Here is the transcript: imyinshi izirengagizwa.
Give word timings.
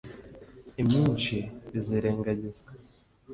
imyinshi 0.81 1.37
izirengagizwa. 1.77 2.71